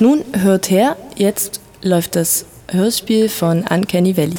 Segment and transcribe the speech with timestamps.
[0.00, 4.36] Nun hört her, jetzt läuft das Hörspiel von Uncanny Valley.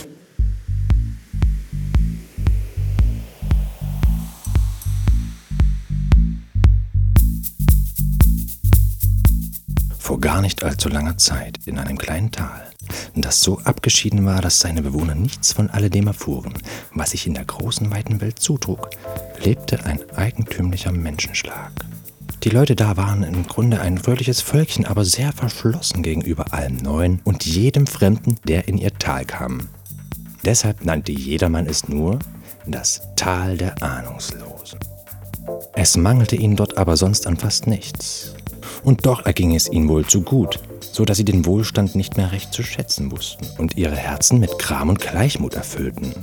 [9.97, 12.71] Vor gar nicht allzu langer Zeit in einem kleinen Tal,
[13.15, 16.53] das so abgeschieden war, dass seine Bewohner nichts von alledem erfuhren,
[16.93, 18.91] was sich in der großen weiten Welt zutrug,
[19.43, 21.88] lebte ein eigentümlicher Menschenschlag.
[22.43, 27.19] Die Leute da waren im Grunde ein fröhliches Völkchen, aber sehr verschlossen gegenüber allem Neuen
[27.25, 29.67] und jedem Fremden, der in ihr Tal kam.
[30.45, 32.17] Deshalb nannte jedermann es nur
[32.65, 34.79] das Tal der Ahnungslosen.
[35.73, 38.33] Es mangelte ihnen dort aber sonst an fast nichts.
[38.83, 42.31] Und doch erging es ihnen wohl zu gut, so dass sie den Wohlstand nicht mehr
[42.31, 46.13] recht zu schätzen wussten und ihre Herzen mit Kram und Gleichmut erfüllten.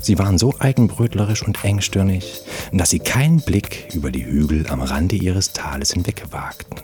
[0.00, 5.16] Sie waren so eigenbrötlerisch und engstirnig, dass sie keinen Blick über die Hügel am Rande
[5.16, 6.76] ihres Tales hinweg wagten.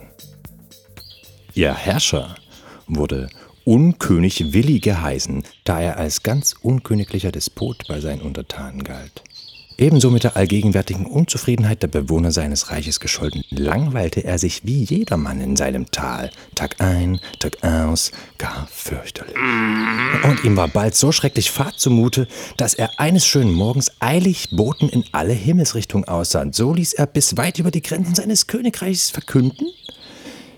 [1.55, 2.37] Ihr Herrscher
[2.87, 3.29] wurde
[3.65, 9.23] Unkönig Willi geheißen, da er als ganz unköniglicher Despot bei seinen Untertanen galt.
[9.79, 15.41] Ebenso mit der allgegenwärtigen Unzufriedenheit der Bewohner seines Reiches gescholten, langweilte er sich wie jedermann
[15.41, 19.35] in seinem Tal, Tag ein, Tag aus, gar fürchterlich.
[20.25, 24.89] Und ihm war bald so schrecklich Fahrt zumute, dass er eines schönen Morgens eilig Boten
[24.89, 26.55] in alle Himmelsrichtungen aussand.
[26.55, 29.69] So ließ er bis weit über die Grenzen seines Königreichs verkünden,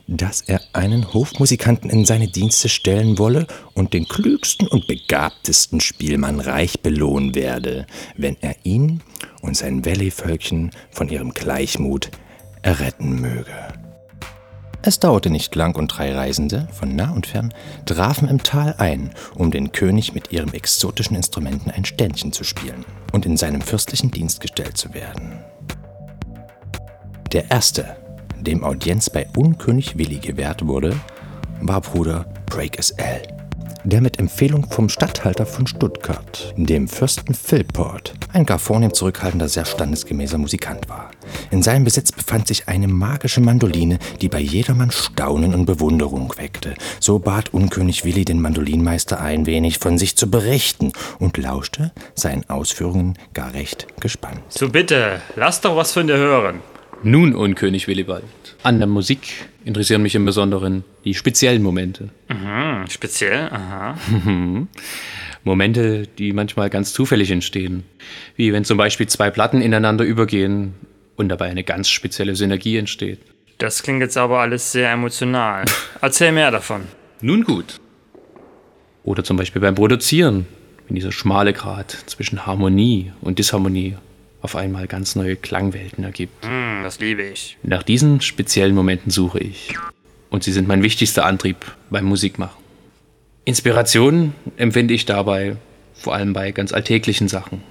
[0.06, 6.40] dass er einen Hofmusikanten in seine Dienste stellen wolle und den klügsten und begabtesten Spielmann
[6.40, 9.00] reich belohnen werde, wenn er ihn
[9.40, 12.10] und sein Valley-Völkchen von ihrem Gleichmut
[12.62, 13.52] erretten möge.
[14.86, 17.54] Es dauerte nicht lang und drei Reisende von nah und fern
[17.86, 22.84] trafen im Tal ein, um den König mit ihrem exotischen Instrumenten ein Ständchen zu spielen
[23.12, 25.38] und in seinem fürstlichen Dienst gestellt zu werden.
[27.32, 27.96] Der erste,
[28.40, 30.94] dem Audienz bei Unkönig Willi gewährt wurde,
[31.60, 33.22] war Bruder Break SL,
[33.84, 39.64] der mit Empfehlung vom Statthalter von Stuttgart, dem Fürsten Philport, ein gar vornehm zurückhaltender, sehr
[39.64, 41.10] standesgemäßer Musikant war.
[41.50, 46.74] In seinem Besitz befand sich eine magische Mandoline, die bei jedermann Staunen und Bewunderung weckte.
[47.00, 52.48] So bat Unkönig Willi den Mandolinmeister ein wenig von sich zu berichten und lauschte seinen
[52.48, 54.40] Ausführungen gar recht gespannt.
[54.48, 56.60] So bitte, lass doch was von dir hören.
[57.06, 58.24] Nun, Unkönig Willibald.
[58.62, 62.08] An der Musik interessieren mich im Besonderen die speziellen Momente.
[62.30, 63.98] Mhm, speziell, aha.
[65.44, 67.84] Momente, die manchmal ganz zufällig entstehen.
[68.36, 70.72] Wie wenn zum Beispiel zwei Platten ineinander übergehen
[71.16, 73.20] und dabei eine ganz spezielle Synergie entsteht.
[73.58, 75.66] Das klingt jetzt aber alles sehr emotional.
[76.00, 76.84] Erzähl mehr davon.
[77.20, 77.80] Nun gut.
[79.02, 80.46] Oder zum Beispiel beim Produzieren,
[80.88, 83.96] wenn dieser schmale Grat zwischen Harmonie und Disharmonie
[84.44, 86.44] auf einmal ganz neue Klangwelten ergibt.
[86.44, 87.56] Hm, das liebe ich.
[87.62, 89.74] Nach diesen speziellen Momenten suche ich.
[90.28, 91.56] Und sie sind mein wichtigster Antrieb
[91.88, 92.62] beim Musikmachen.
[93.46, 95.56] Inspiration empfinde ich dabei
[95.94, 97.62] vor allem bei ganz alltäglichen Sachen.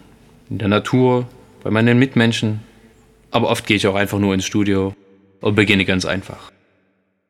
[0.49, 1.27] In der Natur,
[1.63, 2.61] bei meinen Mitmenschen.
[3.29, 4.95] Aber oft gehe ich auch einfach nur ins Studio
[5.41, 6.51] und beginne ganz einfach.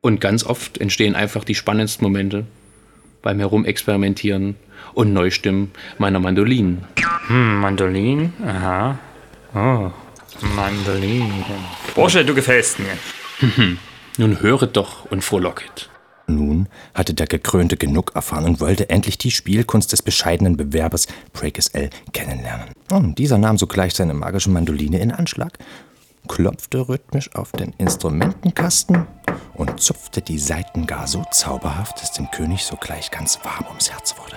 [0.00, 2.46] Und ganz oft entstehen einfach die spannendsten Momente
[3.20, 4.56] beim Herumexperimentieren
[4.94, 6.84] und Neustimmen meiner Mandolinen.
[7.26, 8.98] Hm, Mandolin, aha.
[9.54, 9.90] Oh,
[10.56, 11.44] Mandolin.
[11.94, 12.96] Bursche, du gefällst mir.
[14.18, 15.90] Nun höret doch und frohlocket.
[16.26, 21.68] Nun hatte der Gekrönte genug erfahren und wollte endlich die Spielkunst des bescheidenen Bewerbers Breakers
[21.68, 22.70] L kennenlernen.
[22.90, 25.58] Und dieser nahm sogleich seine magische Mandoline in Anschlag,
[26.26, 29.06] klopfte rhythmisch auf den Instrumentenkasten
[29.52, 34.14] und zupfte die Saiten gar so zauberhaft, dass dem König sogleich ganz warm ums Herz
[34.18, 34.36] wurde.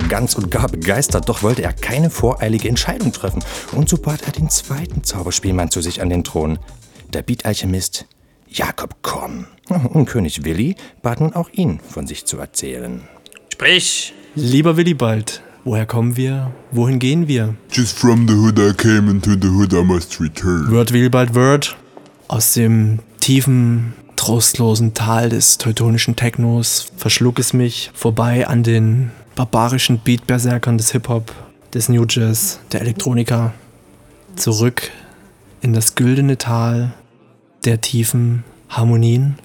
[0.00, 3.42] war ganz und gar begeistert, doch wollte er keine voreilige Entscheidung treffen.
[3.72, 6.58] Und so bat er den zweiten Zauberspielmann zu sich an den Thron.
[7.12, 8.04] Der Beatalchemist
[8.48, 9.46] Jakob Korn.
[9.68, 13.02] Und König Willi bat nun auch ihn von sich zu erzählen.
[13.52, 14.12] Sprich!
[14.34, 16.52] Lieber Willibald, woher kommen wir?
[16.72, 17.54] Wohin gehen wir?
[17.72, 20.70] Just from the hood I came, and to the hood I must return.
[20.70, 21.74] Word, Willibald, Word.
[22.28, 29.98] Aus dem tiefen, trostlosen Tal des teutonischen Technos verschlug es mich vorbei an den barbarischen
[29.98, 31.32] Beatberserkern des Hip-Hop,
[31.74, 33.52] des New Jazz, der Elektronika.
[34.34, 34.90] Zurück
[35.60, 36.92] in das güldene Tal
[37.64, 39.38] der tiefen Harmonien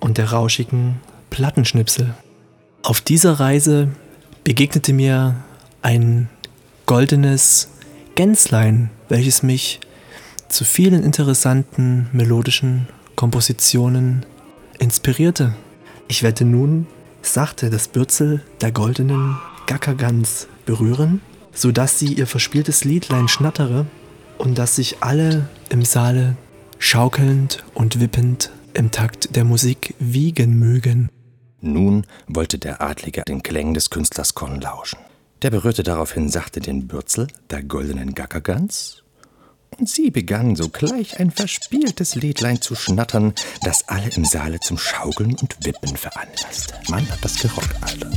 [0.00, 0.96] und der rauschigen
[1.30, 2.14] Plattenschnipsel.
[2.82, 3.88] Auf dieser Reise
[4.44, 5.36] begegnete mir
[5.80, 6.28] ein
[6.86, 7.68] goldenes
[8.16, 9.80] Gänslein, welches mich
[10.48, 14.26] zu vielen interessanten melodischen Kompositionen
[14.78, 15.54] inspirierte.
[16.08, 16.86] Ich werde nun
[17.28, 19.36] sachte das Bürzel der goldenen
[19.66, 21.20] Gackergans berühren,
[21.52, 23.86] sodass sie ihr verspieltes Liedlein schnattere
[24.38, 26.36] und dass sich alle im Saale
[26.78, 31.08] schaukelnd und wippend im Takt der Musik wiegen mögen.
[31.60, 34.98] Nun wollte der Adlige den Klängen des Künstlers Korn lauschen.
[35.42, 39.02] Der berührte daraufhin sachte den Bürzel der goldenen Gackergans
[39.84, 45.56] sie begann sogleich ein verspieltes Liedlein zu schnattern, das alle im Saale zum Schaukeln und
[45.64, 46.74] Wippen veranlasste.
[46.88, 48.10] Man hat das gerockt, Alter.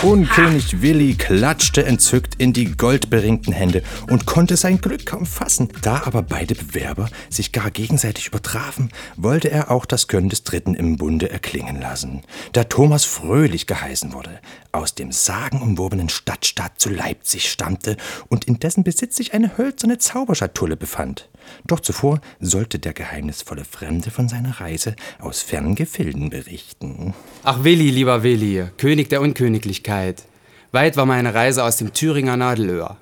[0.00, 5.70] Und König Willi klatschte entzückt in die goldberingten Hände und konnte sein Glück kaum fassen.
[5.82, 10.74] Da aber beide Bewerber sich gar gegenseitig übertrafen, wollte er auch das Können des Dritten
[10.74, 12.22] im Bunde erklingen lassen.
[12.52, 14.38] Da Thomas Fröhlich geheißen wurde,
[14.70, 17.96] aus dem sagenumwobenen Stadtstaat zu Leipzig stammte
[18.28, 21.28] und in dessen Besitz sich eine hölzerne Zauberschatulle befand.
[21.66, 27.14] Doch zuvor sollte der geheimnisvolle Fremde von seiner Reise aus fernen Gefilden berichten.
[27.44, 30.24] Ach Willi, lieber Willi, König der Unköniglichkeit.
[30.72, 32.96] Weit war meine Reise aus dem Thüringer Nadelöhr.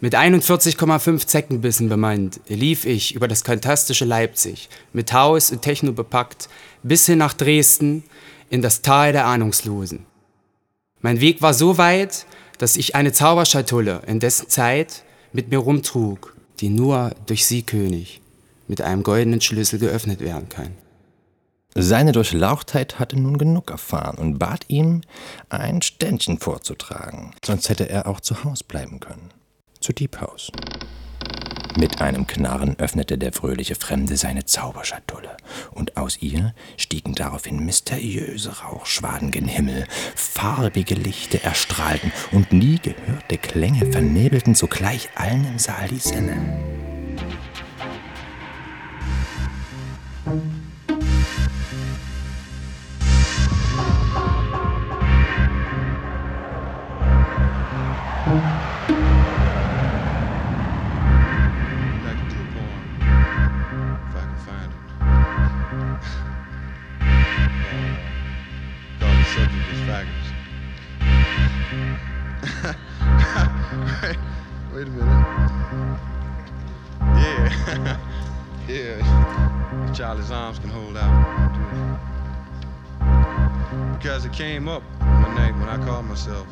[0.00, 6.48] Mit 41,5 Zeckenbissen bemannt, lief ich über das fantastische Leipzig, mit Haus und Techno bepackt,
[6.82, 8.04] bis hin nach Dresden,
[8.50, 10.04] in das Tal der Ahnungslosen.
[11.00, 12.26] Mein Weg war so weit,
[12.58, 18.20] dass ich eine Zauberschatulle in dessen Zeit mit mir rumtrug die nur durch sie König
[18.68, 20.72] mit einem goldenen Schlüssel geöffnet werden kann.
[21.76, 25.00] Seine Durchlauchtheit hatte nun genug erfahren und bat ihm,
[25.48, 29.30] ein Ständchen vorzutragen, sonst hätte er auch zu Haus bleiben können.
[29.80, 30.52] Zu Diebhaus.
[31.76, 35.36] Mit einem Knarren öffnete der fröhliche Fremde seine Zauberschatulle,
[35.72, 43.38] und aus ihr stiegen daraufhin mysteriöse Rauchschwaden gen Himmel, farbige Lichter erstrahlten, und nie gehörte
[43.38, 46.93] Klänge vernebelten sogleich allen im Saal die Sinne.
[69.86, 70.34] Faggots.
[74.74, 75.98] wait, a minute.
[77.20, 77.96] Yeah.
[78.74, 79.92] yeah.
[79.94, 81.52] Charlie's arms can hold out.
[83.98, 86.46] Because it came up one night when I called myself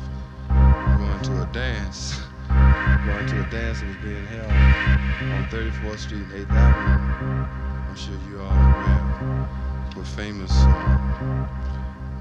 [0.49, 2.19] going to a dance.
[3.05, 7.45] Going to a dance that was being held on 34th Street and 8th Avenue.
[7.89, 9.03] I'm sure you all are aware
[9.95, 11.47] what famous, uh,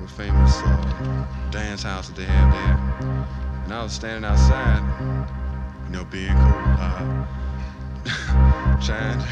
[0.06, 2.78] famous uh, dance house that they have there.
[3.64, 4.82] And I was standing outside,
[5.86, 7.26] you know, being cool, uh,
[8.84, 9.28] trying to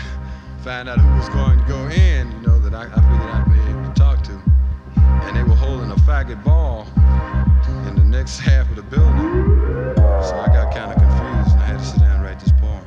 [0.62, 3.46] find out who was going to go in, you know, that I, I figured I'd
[3.52, 4.42] be able to talk to.
[5.26, 6.86] And they were holding a faggot ball
[7.88, 9.94] in the next half of the building.
[9.96, 12.52] So I got kind of confused and I had to sit down and write this
[12.52, 12.79] poem.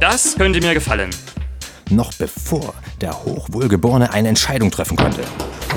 [0.00, 1.10] Das könnte mir gefallen.
[1.90, 5.22] Noch bevor der Hochwohlgeborene eine Entscheidung treffen konnte,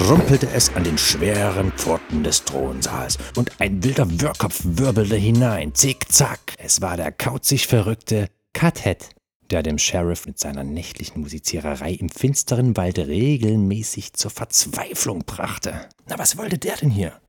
[0.08, 5.76] rumpelte es an den schweren Pforten des Thronsaals und ein wilder Wirrkopf wirbelte hinein.
[5.76, 6.54] Zick-zack.
[6.58, 9.10] Es war der kauzig verrückte Cuthead,
[9.50, 15.90] der dem Sheriff mit seiner nächtlichen Musiziererei im finsteren Wald regelmäßig zur Verzweiflung brachte.
[16.08, 17.20] Na, was wollte der denn hier?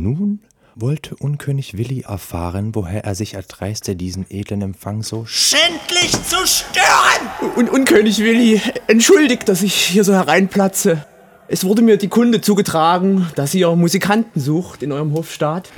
[0.00, 0.42] Nun
[0.80, 7.52] wollte Unkönig Willi erfahren, woher er sich erdreiste, diesen edlen Empfang so schändlich zu stören.
[7.56, 11.04] Und Unkönig Willi, entschuldigt, dass ich hier so hereinplatze.
[11.48, 15.70] Es wurde mir die Kunde zugetragen, dass ihr Musikanten sucht in eurem Hofstaat.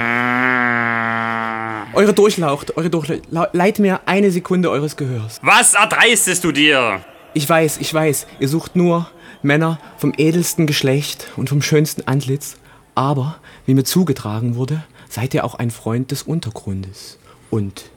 [1.95, 3.23] Eure Durchlaucht, eure Durchlaucht.
[3.52, 5.38] Leiht mir eine Sekunde eures Gehörs.
[5.42, 7.00] Was erdreistest du dir?
[7.33, 9.09] Ich weiß, ich weiß, ihr sucht nur
[9.42, 12.57] Männer vom edelsten Geschlecht und vom schönsten Antlitz.
[12.97, 17.19] Aber, wie mir zugetragen wurde, seid ihr auch ein Freund des Untergrundes.
[17.50, 17.90] Und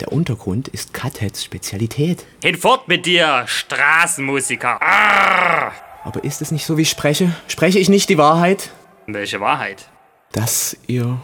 [0.00, 2.24] der Untergrund ist Cutheads Spezialität.
[2.42, 4.80] Hinfort mit dir, Straßenmusiker.
[4.80, 5.72] Arr!
[6.04, 7.34] Aber ist es nicht so, wie ich spreche?
[7.48, 8.70] Spreche ich nicht die Wahrheit?
[9.06, 9.88] Welche Wahrheit?
[10.32, 11.20] Dass ihr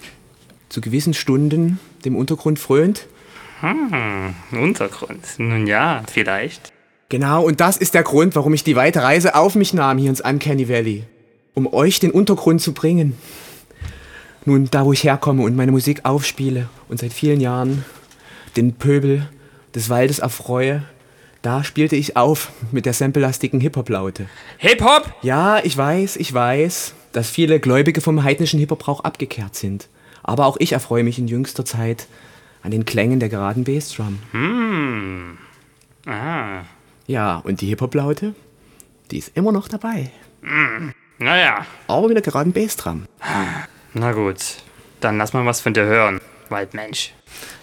[0.68, 3.06] zu gewissen Stunden dem Untergrund frönt?
[3.60, 5.24] Hm, Untergrund.
[5.38, 6.72] Nun ja, vielleicht.
[7.08, 10.10] Genau, und das ist der Grund, warum ich die weite Reise auf mich nahm hier
[10.10, 11.04] ins Uncanny Valley.
[11.54, 13.16] Um euch den Untergrund zu bringen.
[14.46, 17.84] Nun, da wo ich herkomme und meine Musik aufspiele und seit vielen Jahren
[18.56, 19.28] den Pöbel
[19.74, 20.84] des Waldes erfreue,
[21.42, 24.26] da spielte ich auf mit der samplelastigen Hip-Hop-Laute.
[24.58, 25.12] Hip-Hop?
[25.22, 29.88] Ja, ich weiß, ich weiß, dass viele Gläubige vom heidnischen Hip-Hop-Brauch abgekehrt sind.
[30.22, 32.06] Aber auch ich erfreue mich in jüngster Zeit
[32.62, 34.20] an den Klängen der geraden Bassdrum.
[34.30, 35.38] Hm.
[36.06, 36.62] Ah.
[37.08, 38.36] Ja, und die Hip-Hop-Laute,
[39.10, 40.10] die ist immer noch dabei.
[41.18, 43.06] Naja, Aber mit der geraden Bassdrum.
[43.98, 44.38] Na gut.
[45.00, 47.12] Dann lass mal was von dir hören, Waldmensch.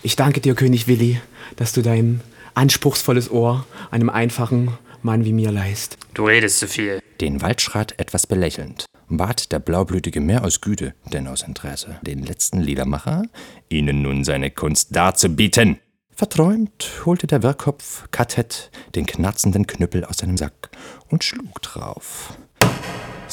[0.01, 1.19] Ich danke dir, König Willi,
[1.55, 2.21] dass du dein
[2.53, 5.97] anspruchsvolles Ohr einem einfachen Mann wie mir leist.
[6.13, 6.99] Du redest zu viel.
[7.21, 12.59] Den Waldschrat etwas belächelnd, bat der Blaublütige mehr aus Güte, denn aus Interesse, den letzten
[12.59, 13.23] Liedermacher,
[13.69, 15.79] ihnen nun seine Kunst darzubieten.
[16.15, 20.69] Verträumt holte der Wirrkopf Katett den knarzenden Knüppel aus seinem Sack
[21.09, 22.37] und schlug drauf,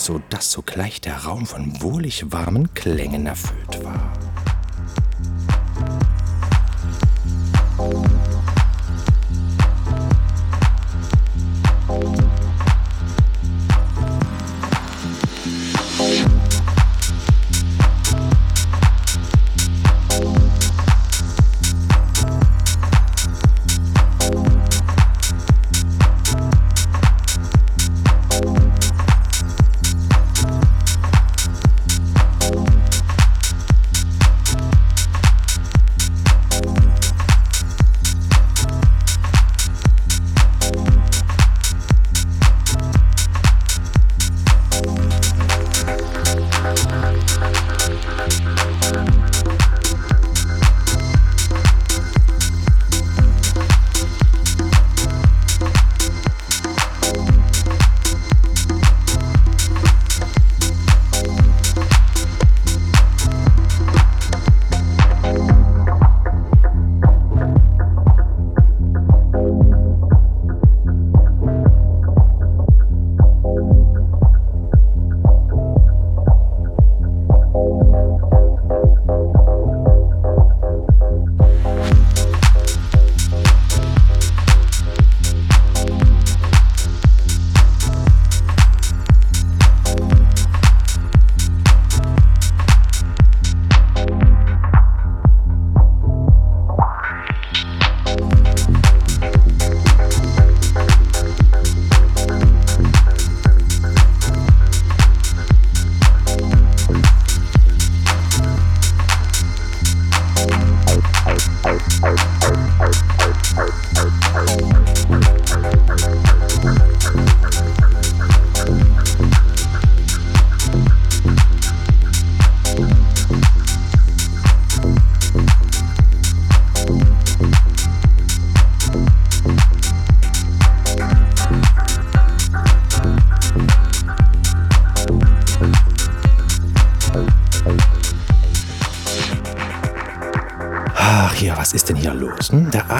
[0.01, 4.20] so dass sogleich der Raum von wohlig warmen Klängen erfüllt war.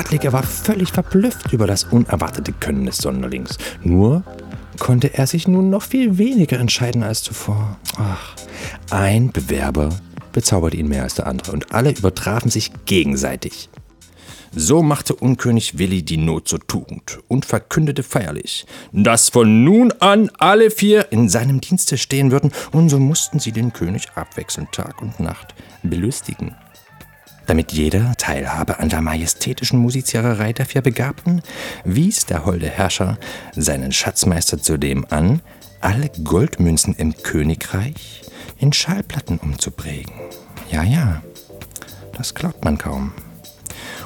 [0.01, 3.59] Adlige war völlig verblüfft über das unerwartete Können des Sonderlings.
[3.85, 4.25] Nur
[4.79, 7.77] konnte er sich nun noch viel weniger entscheiden als zuvor.
[7.99, 8.35] Ach,
[8.89, 9.91] ein Bewerber
[10.33, 13.69] bezauberte ihn mehr als der andere und alle übertrafen sich gegenseitig.
[14.53, 20.31] So machte Unkönig Willi die Not zur Tugend und verkündete feierlich, dass von nun an
[20.39, 25.03] alle vier in seinem Dienste stehen würden, und so mussten sie den König abwechselnd Tag
[25.03, 26.57] und Nacht belustigen.
[27.51, 31.43] Damit jeder teilhabe an der majestätischen Musiziererei der vier Begabten,
[31.83, 33.19] wies der holde Herrscher
[33.57, 35.41] seinen Schatzmeister zudem an,
[35.81, 38.23] alle Goldmünzen im Königreich
[38.59, 40.13] in Schallplatten umzuprägen.
[40.71, 41.23] Ja, ja,
[42.13, 43.13] das glaubt man kaum.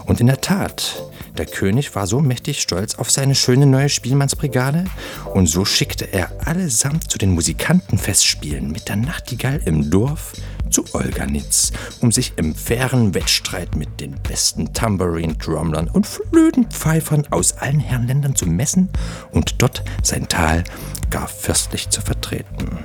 [0.07, 1.03] Und in der Tat,
[1.37, 4.85] der König war so mächtig stolz auf seine schöne neue Spielmannsbrigade
[5.33, 10.35] und so schickte er allesamt zu den Musikantenfestspielen mit der Nachtigall im Dorf
[10.71, 17.81] zu Olganitz, um sich im fairen Wettstreit mit den besten Tambourine-Trommlern und Flötenpfeifern aus allen
[17.81, 18.90] Herrenländern zu messen
[19.33, 20.64] und dort sein Tal
[21.11, 22.79] gar fürstlich zu vertreten.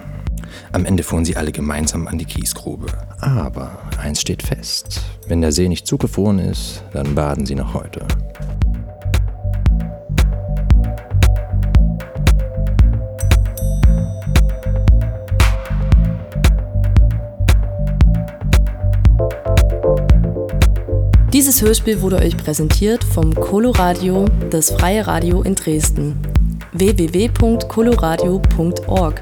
[0.71, 2.87] Am Ende fuhren sie alle gemeinsam an die Kiesgrube.
[3.19, 8.05] Aber eins steht fest: Wenn der See nicht zugefroren ist, dann baden sie noch heute.
[21.33, 26.19] Dieses Hörspiel wurde euch präsentiert vom Coloradio, das freie Radio in Dresden.
[26.73, 29.21] www.coloradio.org